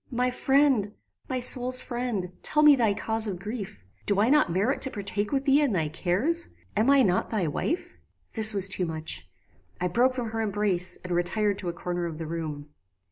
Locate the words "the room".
12.17-12.69